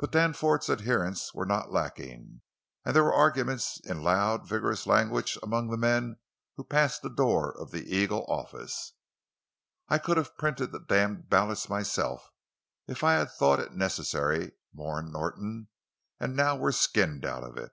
[0.00, 2.40] But Danforth's adherents were not lacking;
[2.84, 6.18] and there were arguments in loud, vigorous language among men
[6.56, 8.94] who passed the door of the Eagle office.
[9.88, 15.68] "I could have printed the damned ballots, myself—if I had thought it necessary," mourned Norton.
[16.18, 17.70] "And now we're skinned out of it!"